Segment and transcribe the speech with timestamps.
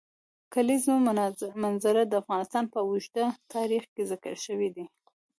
[0.03, 0.03] د
[0.53, 0.93] کلیزو
[1.63, 4.85] منظره د افغانستان په اوږده تاریخ کې ذکر شوی دی.